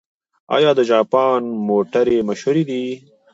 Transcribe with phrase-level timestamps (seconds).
[0.55, 2.85] آیا د جاپان موټرې مشهورې دي؟